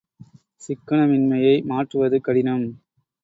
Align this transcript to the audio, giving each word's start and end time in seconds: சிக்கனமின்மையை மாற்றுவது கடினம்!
சிக்கனமின்மையை 0.61 1.53
மாற்றுவது 1.63 2.19
கடினம்! 2.21 2.65